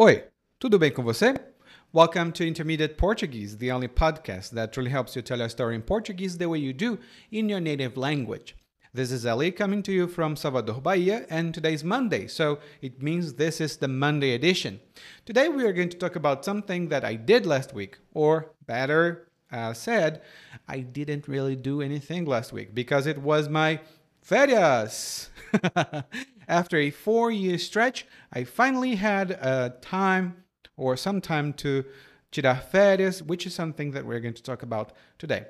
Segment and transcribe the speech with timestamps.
[0.00, 0.24] Oi,
[0.58, 1.34] tudo bem com você?
[1.92, 5.82] Welcome to Intermediate Portuguese, the only podcast that really helps you tell your story in
[5.82, 6.98] Portuguese the way you do
[7.30, 8.56] in your native language.
[8.94, 13.34] This is Eli coming to you from Salvador, Bahia, and today's Monday, so it means
[13.34, 14.80] this is the Monday edition.
[15.26, 19.28] Today we are going to talk about something that I did last week, or better
[19.52, 20.22] uh, said,
[20.66, 23.78] I didn't really do anything last week because it was my
[24.26, 25.28] ferias.
[26.48, 30.44] After a four year stretch, I finally had a time
[30.76, 31.84] or some time to
[32.30, 35.46] tirar férias, which is something that we're going to talk about today.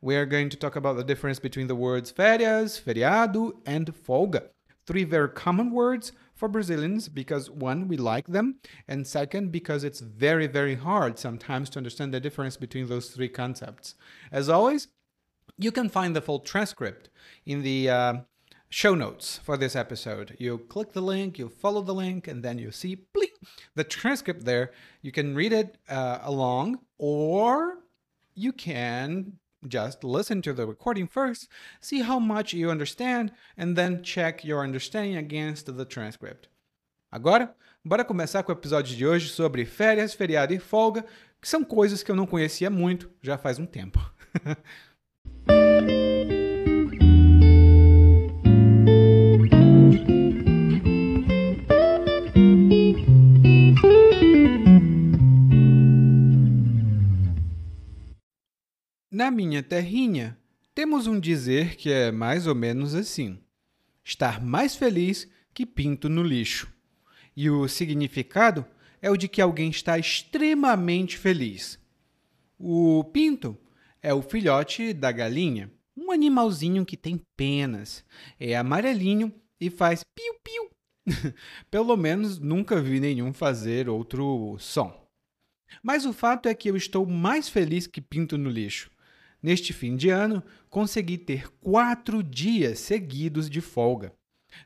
[0.00, 4.48] We are going to talk about the difference between the words férias, feriado, and folga.
[4.86, 8.56] Three very common words for Brazilians because one, we like them,
[8.86, 13.28] and second, because it's very, very hard sometimes to understand the difference between those three
[13.28, 13.94] concepts.
[14.30, 14.88] As always,
[15.58, 17.08] you can find the full transcript
[17.46, 18.14] in the uh,
[18.68, 20.36] show notes for this episode.
[20.38, 23.34] You click the link, you follow the link, and then you see bleep,
[23.74, 24.72] the transcript there.
[25.02, 27.78] You can read it uh, along, or
[28.34, 29.34] you can
[29.66, 31.48] just listen to the recording first,
[31.80, 36.48] see how much you understand, and then check your understanding against the transcript.
[37.10, 41.04] Agora, bora começar com o episódio de hoje sobre férias, feriado e folga,
[41.40, 44.00] que são coisas que eu não conhecia muito já faz um tempo.
[59.14, 60.36] Na minha terrinha,
[60.74, 63.38] temos um dizer que é mais ou menos assim:
[64.04, 66.68] estar mais feliz que pinto no lixo.
[67.36, 68.66] E o significado
[69.00, 71.78] é o de que alguém está extremamente feliz.
[72.58, 73.56] O pinto
[74.02, 78.04] é o filhote da galinha, um animalzinho que tem penas,
[78.38, 80.70] é amarelinho e faz piu-piu.
[81.70, 85.04] Pelo menos nunca vi nenhum fazer outro som.
[85.82, 88.90] Mas o fato é que eu estou mais feliz que pinto no lixo.
[89.42, 94.12] Neste fim de ano, consegui ter quatro dias seguidos de folga.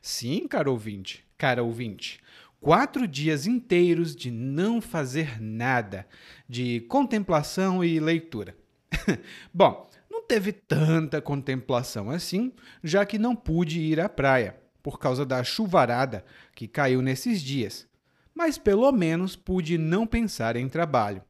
[0.00, 2.20] Sim, caro ouvinte, cara ouvinte,
[2.60, 6.06] quatro dias inteiros de não fazer nada,
[6.48, 8.56] de contemplação e leitura.
[9.52, 9.90] Bom,
[10.28, 12.52] teve tanta contemplação assim,
[12.84, 16.24] já que não pude ir à praia, por causa da chuvarada
[16.54, 17.88] que caiu nesses dias,
[18.34, 21.24] mas pelo menos pude não pensar em trabalho.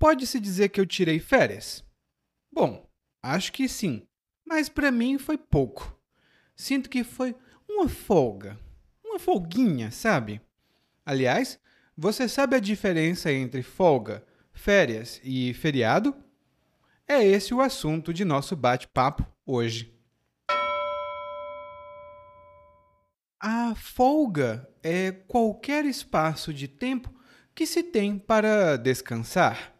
[0.00, 1.84] Pode-se dizer que eu tirei férias?
[2.52, 2.86] Bom,
[3.22, 4.06] acho que sim,
[4.44, 5.96] mas para mim foi pouco.
[6.56, 7.36] Sinto que foi
[7.68, 8.58] uma folga,
[9.04, 10.40] uma folguinha, sabe?
[11.06, 11.58] Aliás,
[11.96, 16.23] você sabe a diferença entre folga, férias e feriado?
[17.06, 19.94] É esse o assunto de nosso bate-papo hoje.
[23.40, 27.12] A folga é qualquer espaço de tempo
[27.54, 29.74] que se tem para descansar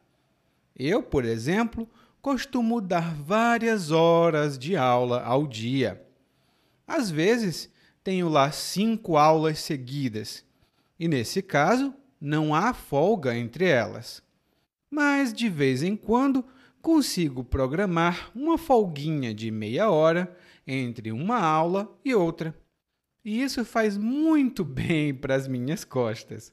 [0.76, 1.88] eu, por exemplo,
[2.20, 6.04] costumo dar várias horas de aula ao dia.
[6.86, 7.70] Às vezes,
[8.02, 10.44] tenho lá cinco aulas seguidas,
[10.98, 14.22] e nesse caso, não há folga entre elas.
[14.90, 16.44] Mas, de vez em quando,
[16.84, 20.36] consigo programar uma folguinha de meia hora
[20.66, 22.54] entre uma aula e outra.
[23.24, 26.52] E isso faz muito bem para as minhas costas.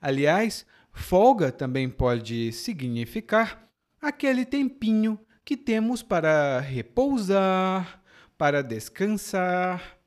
[0.00, 3.70] Aliás, Folga também pode significar
[4.00, 8.02] aquele tempinho que temos para repousar,
[8.38, 9.98] para descansar.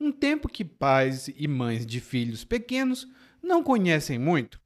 [0.00, 3.08] Um tempo que pais e mães de filhos pequenos
[3.42, 4.60] não conhecem muito.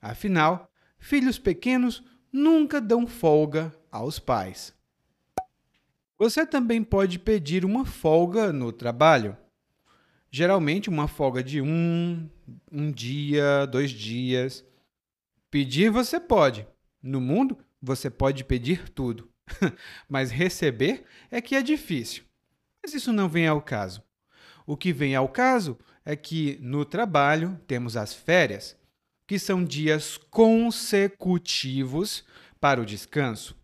[0.00, 2.02] Afinal, filhos pequenos
[2.32, 4.74] nunca dão folga aos pais.
[6.18, 9.36] Você também pode pedir uma folga no trabalho.
[10.30, 12.28] Geralmente, uma folga de um,
[12.70, 14.64] um dia, dois dias.
[15.50, 16.66] Pedir você pode.
[17.02, 19.28] No mundo, você pode pedir tudo.
[20.08, 22.24] Mas receber é que é difícil.
[22.82, 24.02] Mas isso não vem ao caso.
[24.66, 28.76] O que vem ao caso é que no trabalho temos as férias,
[29.26, 32.24] que são dias consecutivos
[32.60, 33.56] para o descanso.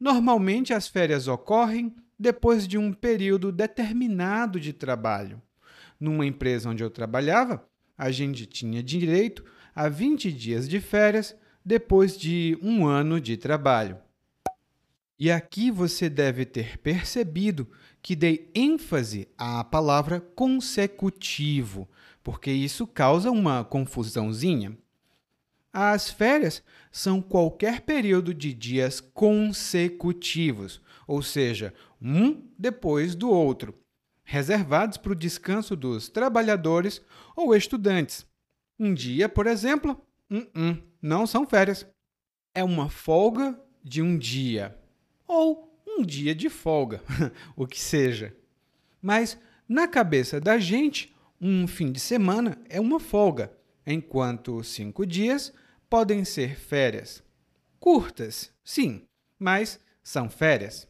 [0.00, 5.42] Normalmente as férias ocorrem depois de um período determinado de trabalho.
[6.00, 7.62] Numa empresa onde eu trabalhava,
[7.98, 9.44] a gente tinha direito
[9.74, 13.98] a 20 dias de férias depois de um ano de trabalho.
[15.18, 17.68] E aqui você deve ter percebido
[18.00, 21.86] que dei ênfase à palavra consecutivo,
[22.22, 24.78] porque isso causa uma confusãozinha.
[25.72, 31.72] As férias são qualquer período de dias consecutivos, ou seja,
[32.02, 33.78] um depois do outro,
[34.24, 37.00] reservados para o descanso dos trabalhadores
[37.36, 38.26] ou estudantes.
[38.78, 40.00] Um dia, por exemplo,
[41.00, 41.86] não são férias.
[42.54, 44.76] É uma folga de um dia.
[45.26, 47.02] Ou um dia de folga,
[47.54, 48.34] o que seja.
[49.00, 49.38] Mas,
[49.68, 53.52] na cabeça da gente, um fim de semana é uma folga,
[53.86, 55.52] enquanto cinco dias
[55.90, 57.22] podem ser férias.
[57.80, 59.02] Curtas, sim,
[59.36, 60.86] mas são férias.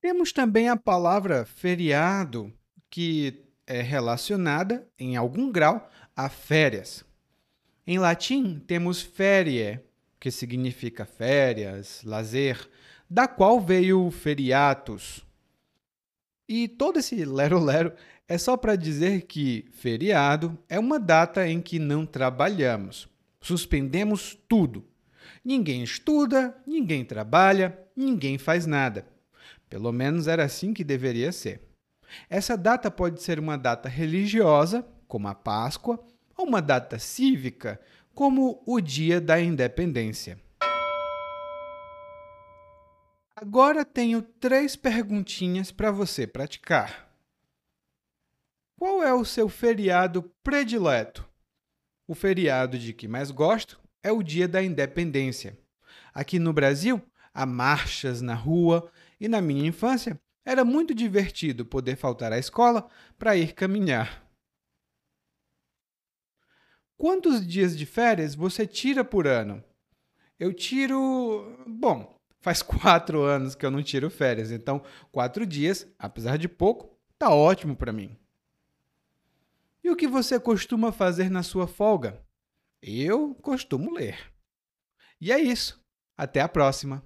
[0.00, 2.52] Temos também a palavra feriado,
[2.90, 7.04] que é relacionada, em algum grau, a férias.
[7.86, 9.80] Em latim, temos ferie,
[10.20, 12.68] que significa férias, lazer,
[13.08, 15.24] da qual veio feriatus.
[16.48, 17.92] E todo esse lero-lero
[18.28, 23.11] é só para dizer que feriado é uma data em que não trabalhamos.
[23.42, 24.88] Suspendemos tudo.
[25.44, 29.06] Ninguém estuda, ninguém trabalha, ninguém faz nada.
[29.68, 31.68] Pelo menos era assim que deveria ser.
[32.30, 36.02] Essa data pode ser uma data religiosa, como a Páscoa,
[36.36, 37.80] ou uma data cívica,
[38.14, 40.38] como o Dia da Independência.
[43.34, 47.10] Agora tenho três perguntinhas para você praticar.
[48.78, 51.31] Qual é o seu feriado predileto?
[52.12, 55.58] O feriado de que mais gosto é o Dia da Independência.
[56.12, 57.00] Aqui no Brasil,
[57.32, 62.86] há marchas na rua e na minha infância era muito divertido poder faltar à escola
[63.18, 64.30] para ir caminhar.
[66.98, 69.64] Quantos dias de férias você tira por ano?
[70.38, 71.64] Eu tiro.
[71.66, 76.94] Bom, faz quatro anos que eu não tiro férias, então quatro dias, apesar de pouco,
[77.18, 78.21] tá ótimo para mim.
[79.84, 82.24] E o que você costuma fazer na sua folga?
[82.80, 84.32] Eu costumo ler.
[85.20, 85.82] E é isso.
[86.16, 87.02] Até a próxima!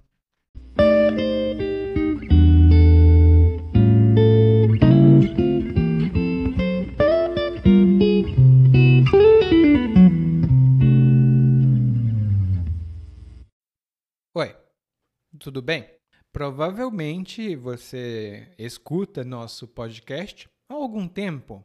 [14.34, 14.54] Oi,
[15.38, 15.88] tudo bem?
[16.30, 21.64] Provavelmente você escuta nosso podcast há algum tempo.